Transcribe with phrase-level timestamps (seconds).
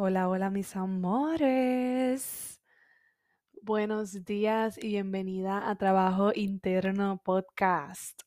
[0.00, 2.60] Hola, hola mis amores.
[3.62, 8.22] Buenos días y bienvenida a Trabajo Interno Podcast.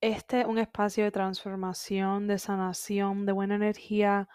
[0.00, 4.28] Este es un espacio de transformación, de sanación, de buena energía.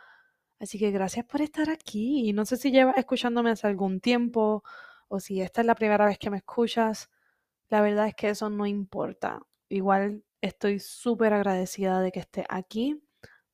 [0.58, 2.32] Así que gracias por estar aquí.
[2.32, 4.64] No sé si llevas escuchándome hace algún tiempo
[5.10, 7.10] o si esta es la primera vez que me escuchas.
[7.68, 9.42] La verdad es que eso no importa.
[9.68, 13.04] Igual estoy súper agradecida de que estés aquí,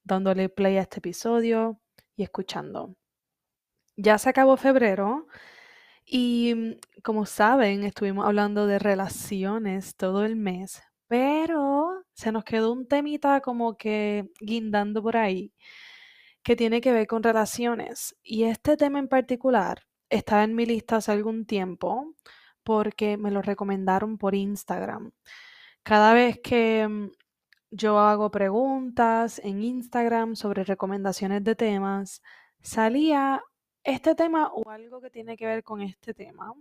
[0.04, 1.82] dándole play a este episodio
[2.16, 2.96] y escuchando.
[3.98, 5.28] Ya se acabó febrero
[6.06, 12.74] y mm, como saben, estuvimos hablando de relaciones todo el mes, pero se nos quedó
[12.74, 15.54] un temita como que guindando por ahí
[16.44, 18.16] que tiene que ver con relaciones.
[18.24, 22.14] Y este tema en particular estaba en mi lista hace algún tiempo
[22.64, 25.12] porque me lo recomendaron por Instagram.
[25.84, 27.12] Cada vez que mm,
[27.72, 32.22] yo hago preguntas en Instagram sobre recomendaciones de temas,
[32.62, 33.42] salía
[33.86, 36.54] este tema o algo que tiene que ver con este tema.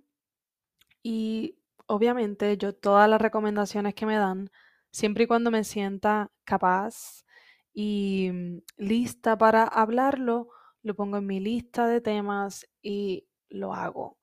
[1.03, 4.51] Y obviamente yo todas las recomendaciones que me dan,
[4.91, 7.25] siempre y cuando me sienta capaz
[7.73, 10.49] y mm, lista para hablarlo,
[10.83, 14.19] lo pongo en mi lista de temas y lo hago.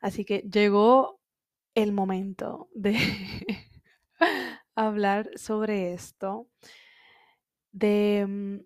[0.00, 1.20] Así que llegó
[1.74, 2.96] el momento de
[4.74, 6.48] hablar sobre esto,
[7.72, 8.58] de mm,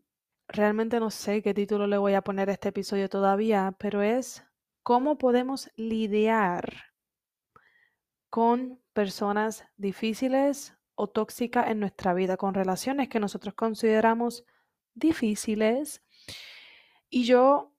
[0.52, 4.44] realmente no sé qué título le voy a poner a este episodio todavía, pero es
[4.82, 6.92] cómo podemos lidiar
[8.30, 14.44] con personas difíciles o tóxicas en nuestra vida, con relaciones que nosotros consideramos
[14.94, 16.02] difíciles.
[17.08, 17.74] Y yo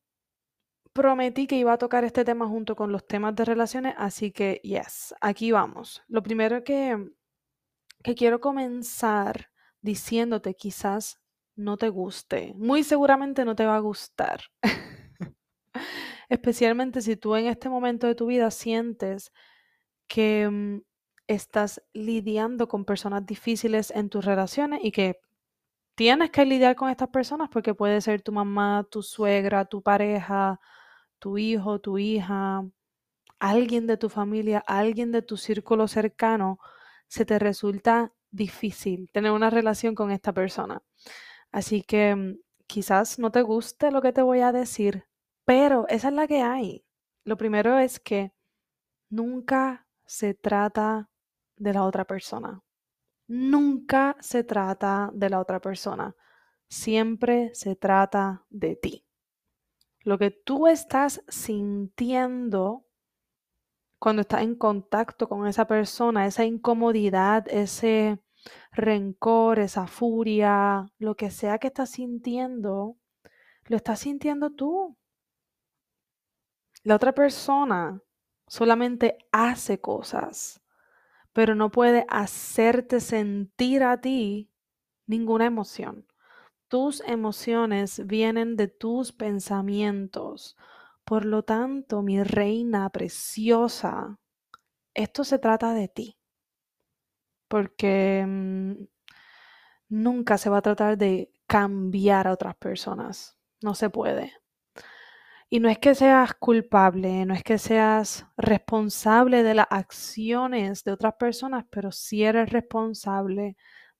[0.93, 4.61] prometí que iba a tocar este tema junto con los temas de relaciones, así que,
[4.63, 6.03] yes, aquí vamos.
[6.07, 7.11] Lo primero que,
[8.03, 9.49] que quiero comenzar
[9.81, 11.22] diciéndote quizás
[11.55, 12.53] no te guste.
[12.55, 14.41] Muy seguramente no te va a gustar.
[16.29, 19.31] Especialmente si tú en este momento de tu vida sientes
[20.07, 20.81] que mm,
[21.27, 25.19] estás lidiando con personas difíciles en tus relaciones y que
[25.95, 30.59] tienes que lidiar con estas personas porque puede ser tu mamá, tu suegra, tu pareja,
[31.19, 32.65] tu hijo, tu hija,
[33.39, 36.59] alguien de tu familia, alguien de tu círculo cercano,
[37.07, 40.81] se te resulta difícil tener una relación con esta persona.
[41.53, 45.05] Así que mm, quizás no te guste lo que te voy a decir,
[45.45, 46.83] pero esa es la que hay.
[47.23, 48.33] Lo primero es que
[49.09, 51.09] nunca se trata
[51.55, 52.61] de la otra persona.
[53.27, 56.15] Nunca se trata de la otra persona.
[56.67, 59.05] Siempre se trata de ti.
[60.01, 62.85] Lo que tú estás sintiendo
[63.99, 68.19] cuando estás en contacto con esa persona, esa incomodidad, ese
[68.71, 72.97] rencor, esa furia, lo que sea que estás sintiendo,
[73.65, 74.97] lo estás sintiendo tú.
[76.83, 78.01] La otra persona
[78.47, 80.61] solamente hace cosas,
[81.31, 84.51] pero no puede hacerte sentir a ti
[85.07, 86.05] ninguna emoción.
[86.67, 90.57] Tus emociones vienen de tus pensamientos.
[91.05, 94.19] Por lo tanto, mi reina preciosa,
[94.93, 96.17] esto se trata de ti.
[97.53, 98.71] Porque mm,
[99.89, 103.37] nunca se va a tratar de cambiar a otras personas.
[103.61, 104.33] No se puede.
[105.51, 110.93] Y no es que seas culpable, no es que seas responsable de las acciones de
[110.93, 113.55] otras personas, pero sí eres responsable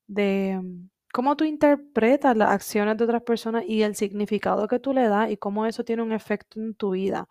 [0.07, 4.93] de mm, cómo tú interpretas las acciones de otras personas y el significado que tú
[4.93, 7.27] le das y cómo eso tiene un efecto en tu vida.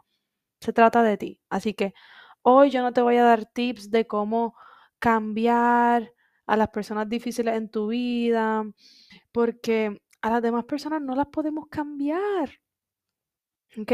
[0.60, 1.40] Se trata de ti.
[1.50, 1.94] Así que
[2.42, 4.54] hoy yo no te voy a dar tips de cómo
[5.02, 6.12] cambiar
[6.46, 8.64] a las personas difíciles en tu vida,
[9.32, 12.60] porque a las demás personas no las podemos cambiar.
[13.76, 13.92] ¿Ok?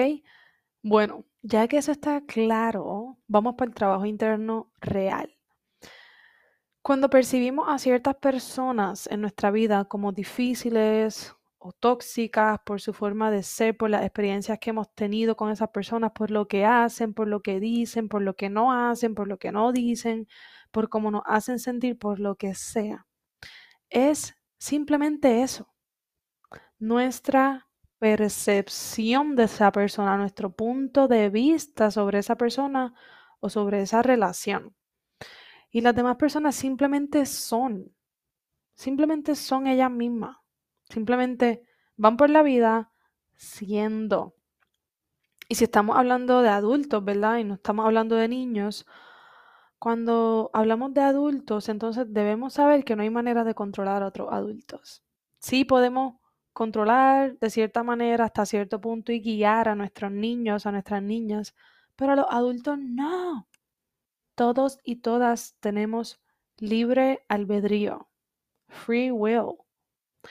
[0.83, 5.35] Bueno, ya que eso está claro, vamos para el trabajo interno real.
[6.83, 13.31] Cuando percibimos a ciertas personas en nuestra vida como difíciles o tóxicas por su forma
[13.31, 17.15] de ser, por las experiencias que hemos tenido con esas personas, por lo que hacen,
[17.15, 20.29] por lo que dicen, por lo que no hacen, por lo que no dicen,
[20.71, 23.07] por cómo nos hacen sentir, por lo que sea.
[23.91, 25.73] Es simplemente eso.
[26.79, 27.69] Nuestra
[27.99, 32.95] percepción de esa persona, nuestro punto de vista sobre esa persona
[33.41, 34.75] o sobre esa relación.
[35.71, 37.95] Y las demás personas simplemente son,
[38.75, 40.37] simplemente son ellas mismas,
[40.89, 41.63] simplemente
[41.97, 42.93] van por la vida
[43.35, 44.35] siendo.
[45.49, 47.39] Y si estamos hablando de adultos, ¿verdad?
[47.39, 48.87] Y no estamos hablando de niños,
[49.79, 54.29] cuando hablamos de adultos, entonces debemos saber que no hay manera de controlar a otros
[54.33, 55.05] adultos.
[55.39, 56.17] Sí podemos
[56.53, 61.55] controlar de cierta manera hasta cierto punto y guiar a nuestros niños, a nuestras niñas,
[61.95, 63.49] pero a los adultos no.
[64.35, 66.21] Todos y todas tenemos
[66.57, 68.09] libre albedrío,
[68.69, 69.59] free will.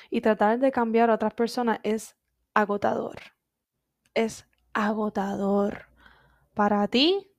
[0.10, 2.18] Y tratar de cambiar a otras personas es
[2.54, 3.18] agotador.
[4.14, 5.88] Es agotador
[6.54, 7.32] para ti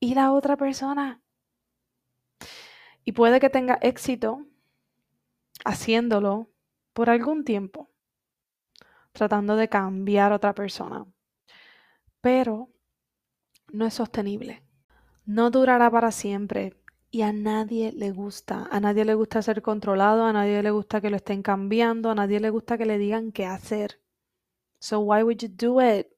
[0.00, 1.22] y la otra persona.
[3.08, 4.44] Y puede que tenga éxito
[5.64, 6.50] haciéndolo
[6.92, 7.88] por algún tiempo
[9.12, 11.06] tratando de cambiar a otra persona.
[12.20, 12.68] Pero
[13.72, 14.62] no es sostenible.
[15.24, 16.76] No durará para siempre.
[17.10, 18.68] Y a nadie le gusta.
[18.70, 22.14] A nadie le gusta ser controlado, a nadie le gusta que lo estén cambiando, a
[22.14, 24.02] nadie le gusta que le digan qué hacer.
[24.80, 26.08] So why would you do it?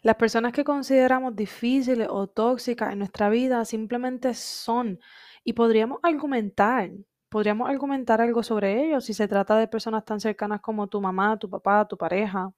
[0.00, 4.98] Las personas que consideramos difíciles o tóxicas en nuestra vida simplemente son.
[5.44, 6.90] Y podríamos argumentar
[7.34, 11.36] podríamos argumentar algo sobre ello si se trata de personas tan cercanas como tu mamá,
[11.36, 12.52] tu papá, tu pareja.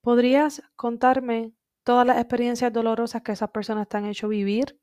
[0.00, 1.52] ¿Podrías contarme
[1.82, 4.78] todas las experiencias dolorosas que esas personas te han hecho vivir?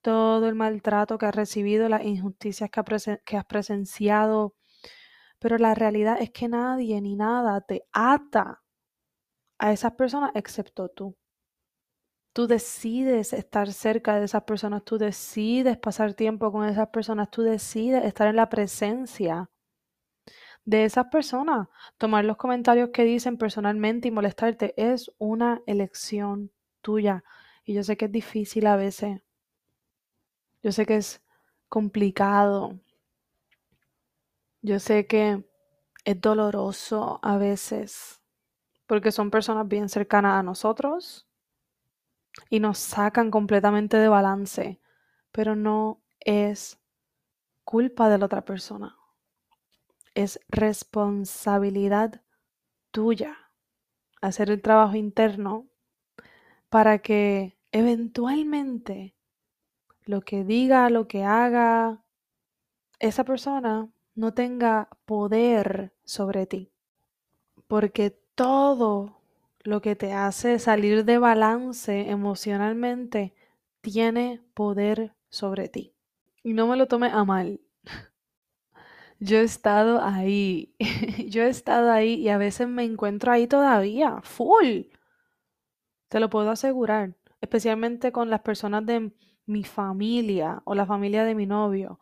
[0.00, 2.82] Todo el maltrato que has recibido, las injusticias que,
[3.26, 4.54] que has presenciado.
[5.38, 8.62] Pero la realidad es que nadie ni nada te ata
[9.58, 11.14] a esas personas excepto tú.
[12.38, 17.42] Tú decides estar cerca de esas personas, tú decides pasar tiempo con esas personas, tú
[17.42, 19.50] decides estar en la presencia
[20.64, 21.66] de esas personas.
[21.96, 27.24] Tomar los comentarios que dicen personalmente y molestarte es una elección tuya.
[27.64, 29.20] Y yo sé que es difícil a veces.
[30.62, 31.20] Yo sé que es
[31.68, 32.78] complicado.
[34.62, 35.44] Yo sé que
[36.04, 38.22] es doloroso a veces.
[38.86, 41.27] Porque son personas bien cercanas a nosotros
[42.50, 44.80] y nos sacan completamente de balance,
[45.32, 46.78] pero no es
[47.64, 48.96] culpa de la otra persona.
[50.14, 52.22] Es responsabilidad
[52.90, 53.36] tuya
[54.20, 55.68] hacer el trabajo interno
[56.68, 59.14] para que eventualmente
[60.04, 62.02] lo que diga, lo que haga
[62.98, 66.72] esa persona no tenga poder sobre ti.
[67.66, 69.17] Porque todo
[69.68, 73.34] lo que te hace salir de balance emocionalmente
[73.82, 75.94] tiene poder sobre ti.
[76.42, 77.60] Y no me lo tome a mal.
[79.20, 80.74] Yo he estado ahí,
[81.28, 84.84] yo he estado ahí y a veces me encuentro ahí todavía, full.
[86.08, 89.12] Te lo puedo asegurar, especialmente con las personas de
[89.44, 91.98] mi familia o la familia de mi novio,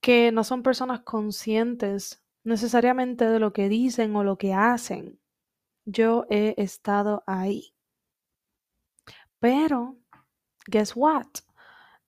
[0.00, 5.19] que no son personas conscientes necesariamente de lo que dicen o lo que hacen.
[5.92, 7.74] Yo he estado ahí.
[9.40, 9.96] Pero,
[10.68, 11.26] guess what?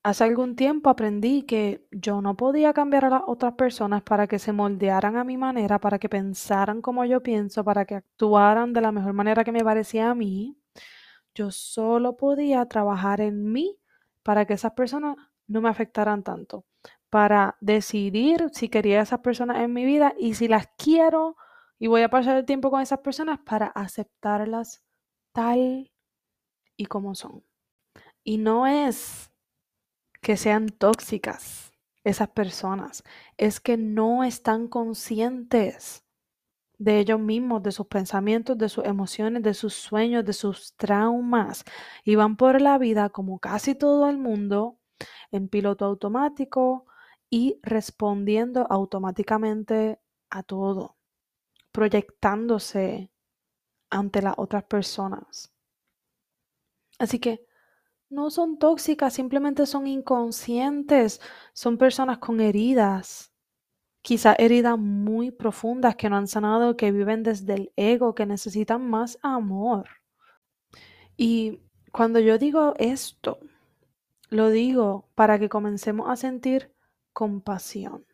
[0.04, 4.38] Hace algún tiempo aprendí que yo no podía cambiar a las otras personas para que
[4.38, 8.82] se moldearan a mi manera, para que pensaran como yo pienso, para que actuaran de
[8.82, 10.56] la mejor manera que me parecía a mí.
[11.34, 13.78] Yo solo podía trabajar en mí
[14.22, 15.16] para que esas personas
[15.48, 16.66] no me afectaran tanto,
[17.10, 21.36] para decidir si quería a esas personas en mi vida y si las quiero
[21.82, 24.84] y voy a pasar el tiempo con esas personas para aceptarlas
[25.32, 25.90] tal
[26.76, 27.44] y como son.
[28.22, 29.32] Y no es
[30.20, 31.72] que sean tóxicas
[32.04, 33.02] esas personas,
[33.36, 36.04] es que no están conscientes
[36.78, 41.64] de ellos mismos, de sus pensamientos, de sus emociones, de sus sueños, de sus traumas.
[42.04, 44.78] Y van por la vida como casi todo el mundo
[45.32, 46.86] en piloto automático
[47.28, 49.98] y respondiendo automáticamente
[50.30, 50.96] a todo,
[51.72, 53.10] proyectándose
[53.90, 55.52] ante las otras personas.
[56.98, 57.44] Así que
[58.08, 61.20] no son tóxicas, simplemente son inconscientes,
[61.52, 63.32] son personas con heridas
[64.02, 68.88] quizá heridas muy profundas que no han sanado, que viven desde el ego, que necesitan
[68.90, 69.88] más amor.
[71.16, 71.60] Y
[71.92, 73.38] cuando yo digo esto,
[74.28, 76.74] lo digo para que comencemos a sentir
[77.12, 78.04] compasión,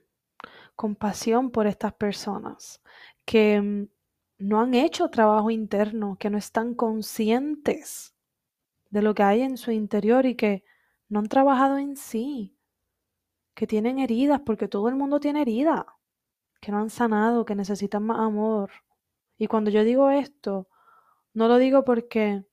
[0.77, 2.83] compasión por estas personas
[3.29, 3.89] que mm,
[4.39, 8.15] no han hecho trabajo interno, que no están conscientes
[8.89, 10.65] de lo que hay en su interior y que
[11.11, 12.57] no han trabajado en sí,
[13.55, 15.85] que tienen heridas, porque todo el mundo tiene heridas,
[16.63, 18.71] que no han sanado, que necesitan más amor.
[19.37, 20.67] Y cuando yo digo esto,
[21.35, 22.47] no lo digo porque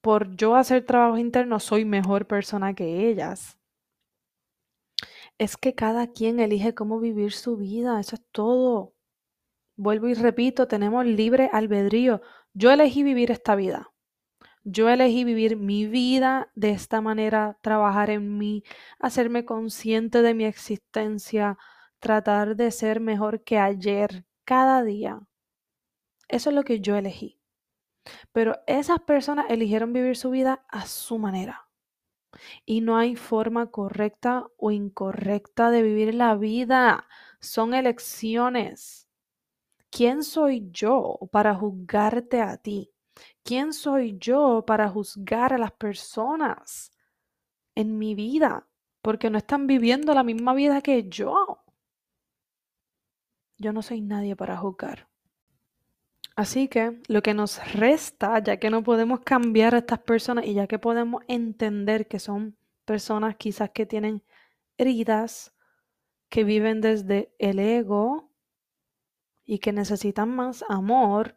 [0.00, 3.58] por yo hacer trabajo interno soy mejor persona que ellas.
[5.38, 8.94] Es que cada quien elige cómo vivir su vida, eso es todo.
[9.82, 12.22] Vuelvo y repito, tenemos libre albedrío.
[12.54, 13.90] Yo elegí vivir esta vida.
[14.62, 18.62] Yo elegí vivir mi vida de esta manera, trabajar en mí,
[19.00, 21.58] hacerme consciente de mi existencia,
[21.98, 25.18] tratar de ser mejor que ayer, cada día.
[26.28, 27.40] Eso es lo que yo elegí.
[28.30, 31.66] Pero esas personas eligieron vivir su vida a su manera.
[32.64, 37.08] Y no hay forma correcta o incorrecta de vivir la vida.
[37.40, 39.01] Son elecciones.
[39.92, 42.90] ¿Quién soy yo para juzgarte a ti?
[43.44, 46.90] ¿Quién soy yo para juzgar a las personas
[47.74, 48.66] en mi vida?
[49.02, 51.62] Porque no están viviendo la misma vida que yo.
[53.58, 55.08] Yo no soy nadie para juzgar.
[56.36, 60.54] Así que lo que nos resta, ya que no podemos cambiar a estas personas y
[60.54, 62.56] ya que podemos entender que son
[62.86, 64.22] personas quizás que tienen
[64.78, 65.54] heridas,
[66.30, 68.31] que viven desde el ego
[69.44, 71.36] y que necesitan más amor,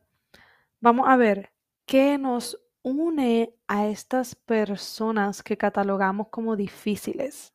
[0.80, 7.54] vamos a ver ¿Qué nos une a estas personas que catalogamos como difíciles?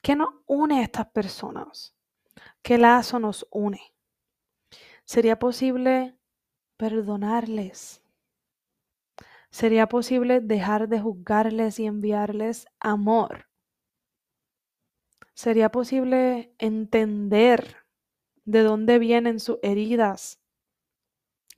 [0.00, 1.96] ¿Qué nos une a estas personas?
[2.62, 3.80] ¿Qué lazo nos une?
[5.04, 6.16] ¿Sería posible
[6.76, 8.00] perdonarles?
[9.50, 13.48] ¿Sería posible dejar de juzgarles y enviarles amor?
[15.34, 17.83] ¿Sería posible entender
[18.44, 20.40] de dónde vienen sus heridas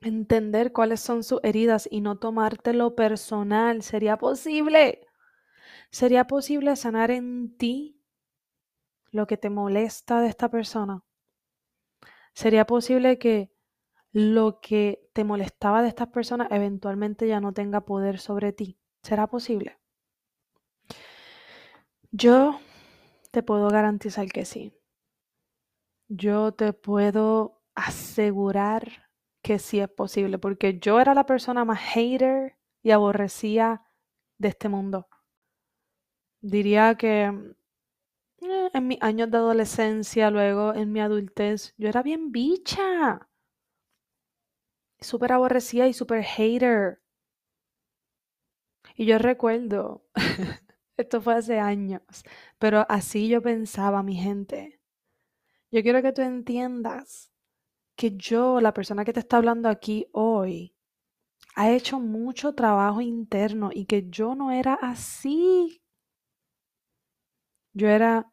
[0.01, 3.83] entender cuáles son sus heridas y no tomártelo personal.
[3.83, 5.07] ¿Sería posible?
[5.91, 8.01] ¿Sería posible sanar en ti
[9.11, 11.05] lo que te molesta de esta persona?
[12.35, 13.51] ¿Sería posible que
[14.13, 18.79] lo que te molestaba de estas personas eventualmente ya no tenga poder sobre ti?
[19.03, 19.79] ¿Será posible?
[22.11, 22.59] Yo
[23.31, 24.73] te puedo garantizar que sí.
[26.09, 29.09] Yo te puedo asegurar
[29.43, 33.83] que sí es posible, porque yo era la persona más hater y aborrecía
[34.39, 35.09] de este mundo.
[36.53, 37.31] Diría que
[38.41, 43.29] eh, en mis años de adolescencia, luego en mi adultez, yo era bien bicha.
[45.01, 47.01] Súper aborrecida y súper hater.
[48.97, 50.05] Y yo recuerdo,
[50.97, 52.03] esto fue hace años,
[52.59, 54.76] pero así yo pensaba, mi gente.
[55.71, 57.33] Yo quiero que tú entiendas
[57.97, 60.75] que yo, la persona que te está hablando aquí hoy,
[61.57, 65.83] ha hecho mucho trabajo interno y que yo no era así.
[67.73, 68.31] Yo era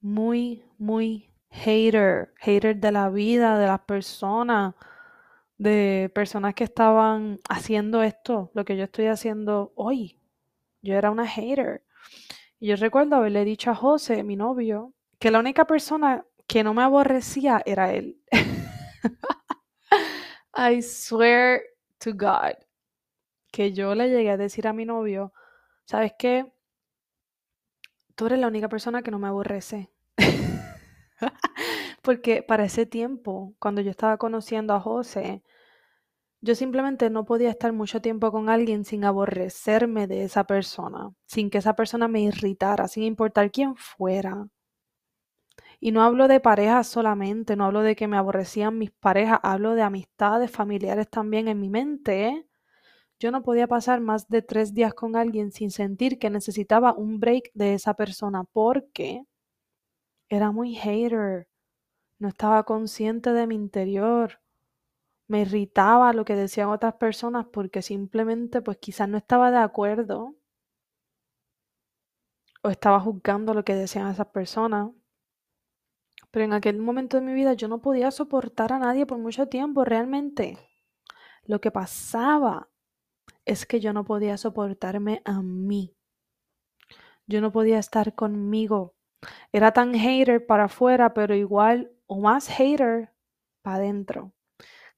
[0.00, 4.74] muy, muy hater, hater de la vida, de las personas,
[5.58, 10.18] de personas que estaban haciendo esto, lo que yo estoy haciendo hoy.
[10.82, 11.84] Yo era una hater.
[12.58, 16.74] Y yo recuerdo haberle dicho a José, mi novio, que la única persona que no
[16.74, 18.20] me aborrecía era él.
[20.54, 21.60] I swear
[22.00, 22.56] to God
[23.52, 25.32] que yo le llegué a decir a mi novio,
[25.86, 26.52] ¿sabes qué?
[28.14, 29.90] Tú eres la única persona que no me aborrece.
[32.02, 35.42] Porque para ese tiempo, cuando yo estaba conociendo a José,
[36.42, 41.48] Yo simplemente no podía estar mucho tiempo con alguien sin aborrecerme de esa persona, sin
[41.50, 44.48] que esa persona me irritara, sin importar quién fuera.
[45.82, 49.74] Y no hablo de parejas solamente, no hablo de que me aborrecían mis parejas, hablo
[49.74, 52.46] de amistades, familiares también en mi mente.
[53.20, 57.20] Yo no podía pasar más de tres días con alguien sin sentir que necesitaba un
[57.20, 59.24] break de esa persona porque
[60.28, 61.46] era muy hater,
[62.18, 64.40] no estaba consciente de mi interior
[65.28, 70.36] me irritaba lo que decían otras personas porque simplemente pues quizás no estaba de acuerdo
[72.64, 74.90] o estaba juzgando lo que decían esas personas.
[76.32, 79.46] Pero en aquel momento de mi vida yo no podía soportar a nadie por mucho
[79.46, 80.58] tiempo realmente.
[81.44, 82.68] Lo que pasaba
[83.44, 85.94] es que yo no podía soportarme a mí.
[87.26, 88.94] Yo no podía estar conmigo.
[89.52, 93.12] Era tan hater para afuera, pero igual o más hater
[93.62, 94.32] para adentro.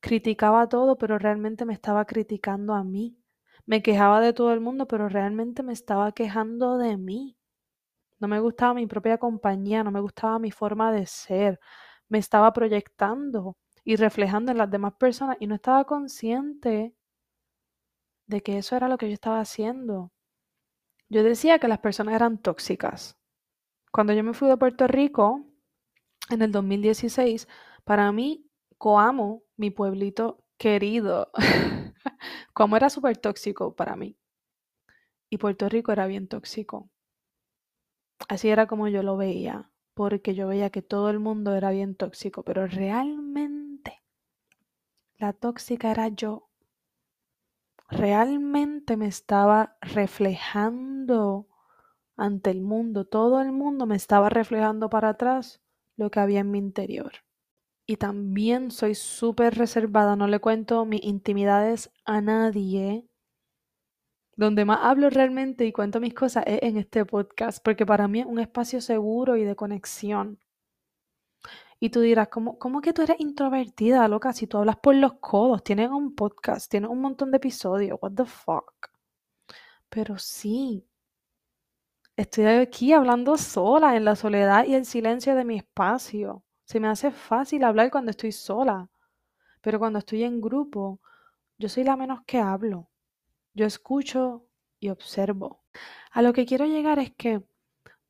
[0.01, 3.19] Criticaba todo, pero realmente me estaba criticando a mí.
[3.67, 7.37] Me quejaba de todo el mundo, pero realmente me estaba quejando de mí.
[8.25, 11.61] No me gustaba mi propia compañía, no me gustaba mi forma de ser.
[12.09, 16.95] Me estaba proyectando y reflejando en las demás personas y no estaba consciente
[18.27, 20.11] de que eso era lo que yo estaba haciendo.
[21.11, 23.19] Yo decía que las personas eran tóxicas.
[23.93, 25.45] Cuando yo me fui de Puerto Rico
[26.31, 27.49] en el 2016,
[27.85, 28.47] para mí
[28.79, 31.31] Coamo mi pueblito querido,
[32.55, 34.17] como era súper tóxico para mí.
[35.29, 36.89] Y Puerto Rico era bien tóxico.
[38.29, 41.95] Así era como yo lo veía, porque yo veía que todo el mundo era bien
[41.95, 44.03] tóxico, pero realmente
[45.19, 46.49] la tóxica era yo.
[47.89, 51.49] Realmente me estaba reflejando
[52.17, 55.63] ante el mundo, todo el mundo me estaba reflejando para atrás
[55.97, 57.13] lo que había en mi interior
[57.87, 63.07] y también soy súper reservada, no le cuento mis intimidades a nadie.
[64.37, 68.21] Donde más hablo realmente y cuento mis cosas es en este podcast, porque para mí
[68.21, 70.39] es un espacio seguro y de conexión.
[71.79, 74.33] Y tú dirás, ¿cómo, cómo que tú eres introvertida, loca?
[74.33, 78.13] Si tú hablas por los codos, tienes un podcast, tienes un montón de episodios, what
[78.13, 78.73] the fuck.
[79.89, 80.87] Pero sí,
[82.17, 86.43] estoy aquí hablando sola en la soledad y el silencio de mi espacio.
[86.65, 88.89] Se me hace fácil hablar cuando estoy sola,
[89.61, 91.01] pero cuando estoy en grupo,
[91.59, 92.89] yo soy la menos que hablo.
[93.55, 94.47] Yo escucho
[94.81, 95.63] y observo.
[96.11, 97.43] A lo que quiero llegar es que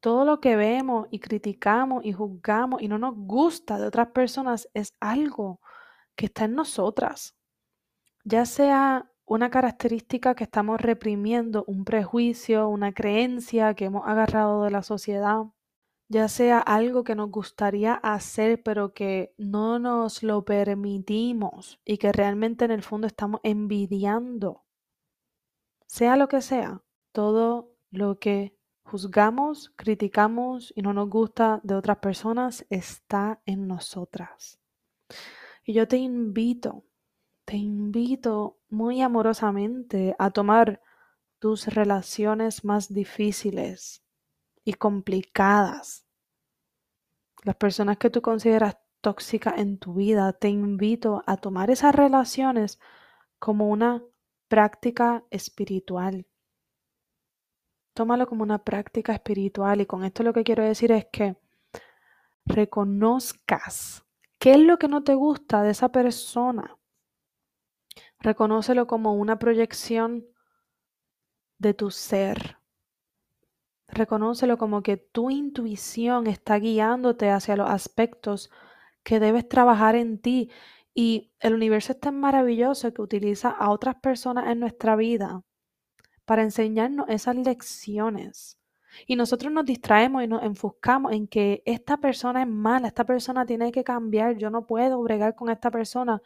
[0.01, 4.69] todo lo que vemos y criticamos y juzgamos y no nos gusta de otras personas
[4.75, 5.61] es algo
[6.17, 7.37] que está en nosotras.
[8.25, 14.71] Ya sea una característica que estamos reprimiendo, un prejuicio, una creencia que hemos agarrado de
[14.71, 15.45] la sociedad,
[16.09, 22.13] ya sea algo que nos gustaría hacer pero que no nos lo permitimos y que
[22.13, 24.64] realmente en el fondo estamos envidiando.
[25.87, 31.99] Sea lo que sea, todo lo que juzgamos, criticamos y no nos gusta de otras
[31.99, 34.61] personas está en nosotras.
[35.65, 36.85] Y yo te invito,
[37.45, 40.81] te invito muy amorosamente a tomar
[41.39, 44.03] tus relaciones más difíciles
[44.65, 46.07] y complicadas.
[47.43, 52.81] Las personas que tú consideras tóxicas en tu vida, te invito a tomar esas relaciones
[53.39, 54.03] como una
[54.49, 56.27] práctica espiritual.
[57.95, 61.37] Tómalo como una práctica espiritual y con esto lo que quiero decir es que
[62.45, 64.05] reconozcas
[64.39, 66.77] qué es lo que no te gusta de esa persona.
[68.19, 70.27] Reconócelo como una proyección
[71.59, 72.59] de tu ser,
[73.95, 78.51] Reconócelo como que tu intuición está guiándote hacia los aspectos
[79.03, 80.51] que debes trabajar en ti.
[80.95, 85.43] Y el universo es tan maravilloso que utiliza a otras personas en nuestra vida
[86.25, 88.59] para enseñarnos esas lecciones.
[89.07, 93.45] Y nosotros nos distraemos y nos enfuscamos en que esta persona es mala, esta persona
[93.45, 96.23] tiene que cambiar, yo no puedo bregar con esta persona.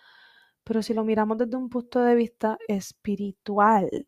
[0.64, 4.06] Pero si lo miramos desde un punto de vista espiritual,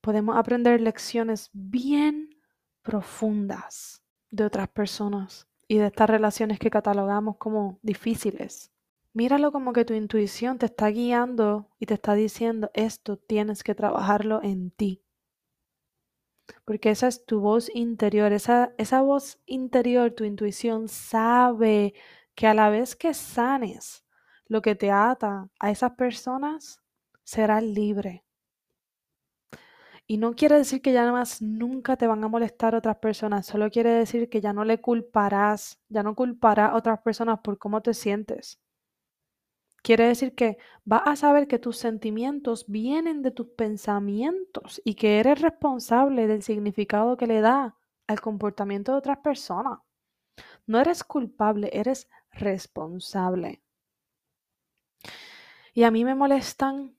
[0.00, 2.30] podemos aprender lecciones bien
[2.82, 8.72] profundas de otras personas y de estas relaciones que catalogamos como difíciles.
[9.14, 13.74] Míralo como que tu intuición te está guiando y te está diciendo esto tienes que
[13.74, 15.02] trabajarlo en ti.
[16.64, 21.94] Porque esa es tu voz interior, esa, esa voz interior, tu intuición sabe
[22.34, 24.04] que a la vez que sanes
[24.46, 26.82] lo que te ata a esas personas,
[27.24, 28.24] serás libre.
[30.06, 33.46] Y no quiere decir que ya nada más nunca te van a molestar otras personas,
[33.46, 37.58] solo quiere decir que ya no le culparás, ya no culparás a otras personas por
[37.58, 38.58] cómo te sientes.
[39.82, 45.18] Quiere decir que vas a saber que tus sentimientos vienen de tus pensamientos y que
[45.18, 49.80] eres responsable del significado que le da al comportamiento de otras personas.
[50.66, 53.60] No eres culpable, eres responsable.
[55.74, 56.94] Y a mí me molestan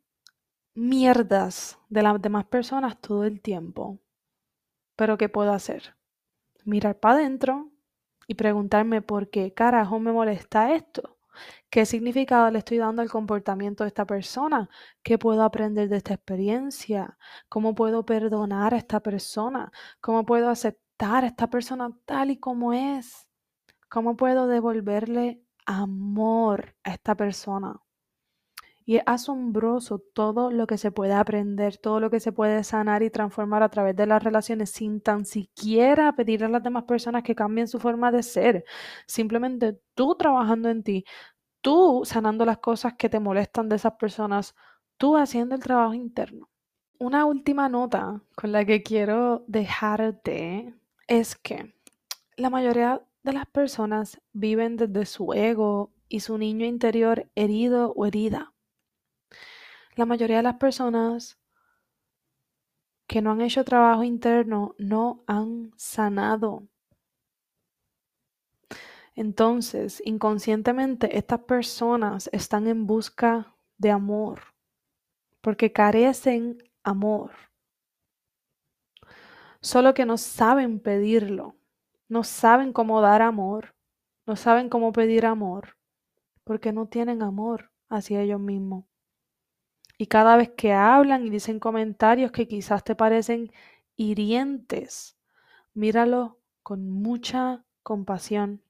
[0.74, 4.00] mierdas de las demás personas todo el tiempo.
[4.98, 5.96] Pero ¿qué puedo hacer?
[6.66, 7.72] Mirar para adentro
[8.28, 11.13] y preguntarme por qué carajo me molesta esto.
[11.70, 14.70] ¿Qué significado le estoy dando al comportamiento de esta persona?
[15.04, 17.18] ¿Qué puedo aprender de esta experiencia?
[17.50, 19.72] ¿Cómo puedo perdonar a esta persona?
[20.02, 23.28] ¿Cómo puedo aceptar a esta persona tal y como es?
[23.90, 27.82] ¿Cómo puedo devolverle amor a esta persona?
[28.86, 33.02] Y es asombroso todo lo que se puede aprender, todo lo que se puede sanar
[33.04, 37.24] y transformar a través de las relaciones sin tan siquiera pedir a las demás personas
[37.24, 38.66] que cambien su forma de ser.
[39.08, 41.06] Simplemente tú trabajando en ti,
[41.62, 44.56] tú sanando las cosas que te molestan de esas personas,
[44.98, 46.50] tú haciendo el trabajo interno.
[47.00, 50.74] Una última nota con la que quiero dejarte
[51.08, 51.74] es que
[52.38, 58.06] la mayoría de las personas viven desde su ego y su niño interior herido o
[58.06, 58.53] herida
[59.96, 61.40] la mayoría de las personas
[63.08, 66.68] que no han hecho trabajo interno no han sanado.
[69.16, 74.42] Entonces, inconscientemente, estas personas están en busca de amor,
[75.42, 77.32] porque carecen amor.
[79.62, 81.56] Solo que no saben pedirlo,
[82.10, 83.76] no saben cómo dar amor,
[84.26, 85.78] no saben cómo pedir amor,
[86.44, 88.86] porque no tienen amor hacia ellos mismos.
[90.04, 93.54] Y cada vez que hablan y dicen comentarios que quizás te parecen
[93.96, 95.18] hirientes,
[95.74, 98.62] míralo con mucha compasión.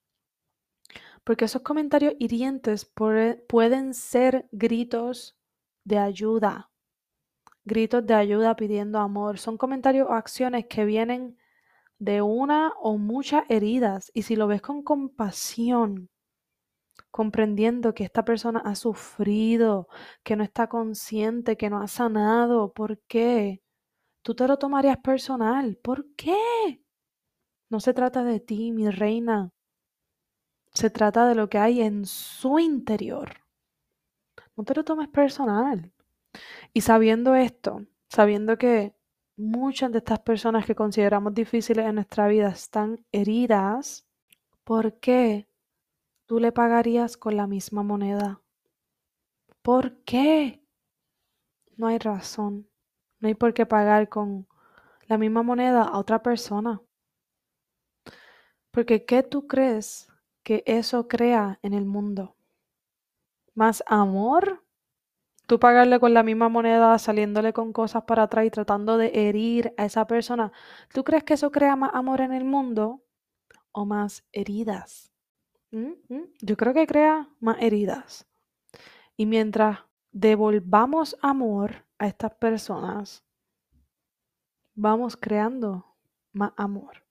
[1.23, 5.35] Porque esos comentarios hirientes pueden ser gritos
[5.83, 6.69] de ayuda,
[7.65, 9.39] gritos de ayuda pidiendo amor.
[9.39, 11.39] Son comentarios o acciones que vienen
[11.97, 14.11] de una o muchas heridas.
[14.13, 16.11] Y si lo ves con compasión,
[17.13, 19.87] comprendiendo que esta persona ha sufrido,
[20.23, 22.73] que no está consciente, que no ha sanado.
[22.73, 23.61] ¿Por qué?
[24.23, 25.77] Tú te lo tomarías personal.
[25.77, 26.81] ¿Por qué?
[27.69, 29.51] No se trata de ti, mi reina.
[30.73, 33.29] Se trata de lo que hay en su interior.
[34.57, 35.93] No te lo tomes personal.
[36.73, 38.95] Y sabiendo esto, sabiendo que
[39.37, 44.07] muchas de estas personas que consideramos difíciles en nuestra vida están heridas,
[44.63, 45.47] ¿por qué
[46.25, 48.41] tú le pagarías con la misma moneda.
[49.61, 50.63] ¿Por qué?
[51.77, 52.69] No hay razón.
[53.19, 54.47] No hay por qué pagar con
[55.07, 56.81] la misma moneda a otra persona.
[58.71, 60.11] Porque ¿qué tú crees
[60.43, 62.35] que eso crea en el mundo?
[63.53, 64.65] ¿Más amor?
[65.45, 69.73] Tú pagarle con la misma moneda, saliéndole con cosas para atrás y tratando de herir
[69.77, 70.51] a esa persona.
[70.93, 73.03] ¿Tú crees que eso crea más amor en el mundo
[73.71, 75.12] o más heridas?
[76.41, 78.27] Yo creo que crea más heridas.
[79.17, 79.79] Y mientras
[80.11, 83.23] devolvamos amor a estas personas,
[84.75, 85.85] vamos creando
[86.31, 87.03] más amor.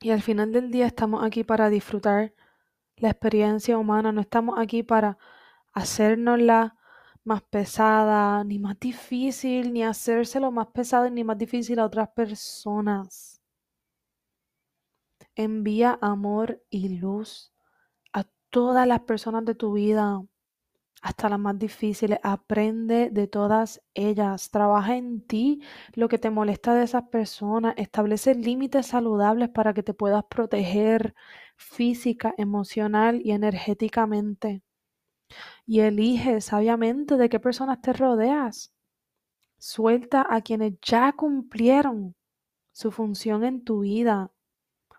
[0.00, 2.34] Y al final del día estamos aquí para disfrutar
[2.96, 5.18] la experiencia humana, no estamos aquí para
[5.72, 6.76] hacernosla
[7.24, 13.37] más pesada, ni más difícil, ni hacérselo más pesado ni más difícil a otras personas.
[15.38, 17.52] Envía amor y luz
[18.12, 20.20] a todas las personas de tu vida,
[21.00, 22.18] hasta las más difíciles.
[22.24, 24.50] Aprende de todas ellas.
[24.50, 25.62] Trabaja en ti
[25.94, 27.74] lo que te molesta de esas personas.
[27.76, 31.14] Establece límites saludables para que te puedas proteger
[31.56, 34.64] física, emocional y energéticamente.
[35.66, 38.74] Y elige sabiamente de qué personas te rodeas.
[39.58, 42.16] Suelta a quienes ya cumplieron
[42.72, 44.32] su función en tu vida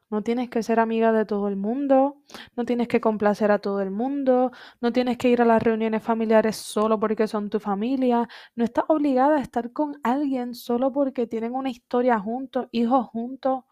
[0.09, 2.17] no tienes que ser amiga de todo el mundo,
[2.55, 6.03] no tienes que complacer a todo el mundo, no tienes que ir a las reuniones
[6.03, 11.27] familiares solo porque son tu familia, no estás obligada a estar con alguien solo porque
[11.27, 13.63] tienen una historia juntos, hijos juntos.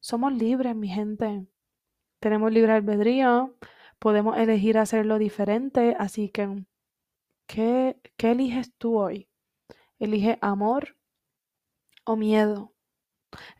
[0.00, 1.46] Somos libres, mi gente.
[2.20, 3.56] Tenemos libre albedrío,
[3.98, 6.64] podemos elegir hacerlo diferente, así que,
[7.46, 9.28] ¿qué, qué eliges tú hoy?
[9.98, 10.96] ¿Elige amor
[12.04, 12.74] o miedo?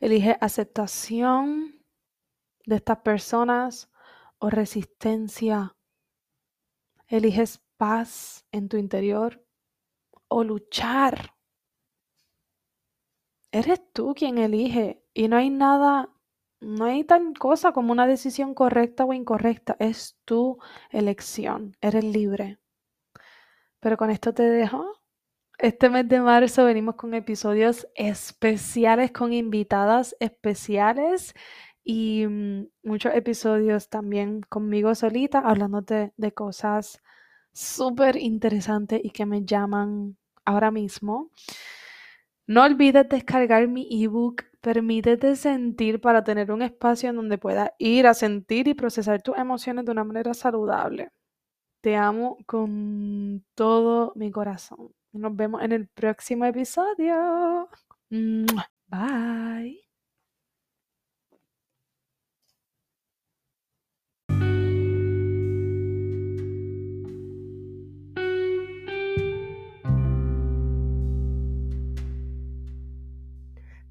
[0.00, 1.76] Elige aceptación
[2.66, 3.90] de estas personas
[4.38, 5.74] o resistencia.
[7.09, 9.44] Eliges paz en tu interior
[10.29, 11.35] o luchar.
[13.50, 16.11] Eres tú quien elige y no hay nada
[16.61, 20.59] No hay tal cosa como una decisión correcta o incorrecta, es tu
[20.90, 22.59] elección, eres libre.
[23.81, 24.85] Pero con esto te dejo.
[25.59, 31.35] Este mes de marzo venimos con episodios especiales con invitadas especiales
[31.87, 37.01] y mm, muchos episodios también conmigo solita hablándote de cosas
[37.53, 41.31] súper interesantes y que me llaman ahora mismo.
[42.49, 48.09] No olvides descargar mi ebook Permítete sentir para tener un espacio en donde puedas ir
[48.09, 51.12] a sentir y procesar tus emociones de una manera saludable.
[51.81, 54.92] Te amo con todo mi corazón.
[55.12, 57.68] Nos vemos en el próximo episodio.